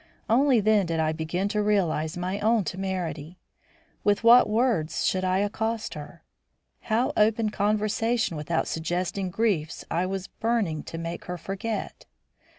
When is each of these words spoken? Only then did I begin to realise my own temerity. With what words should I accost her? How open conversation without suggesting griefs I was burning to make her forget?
Only 0.27 0.59
then 0.59 0.87
did 0.87 0.99
I 0.99 1.11
begin 1.11 1.47
to 1.49 1.61
realise 1.61 2.17
my 2.17 2.39
own 2.39 2.63
temerity. 2.63 3.37
With 4.03 4.23
what 4.23 4.49
words 4.49 5.05
should 5.05 5.23
I 5.23 5.37
accost 5.41 5.93
her? 5.93 6.23
How 6.79 7.13
open 7.15 7.51
conversation 7.51 8.35
without 8.35 8.67
suggesting 8.67 9.29
griefs 9.29 9.85
I 9.91 10.07
was 10.07 10.25
burning 10.25 10.81
to 10.85 10.97
make 10.97 11.25
her 11.25 11.37
forget? 11.37 12.07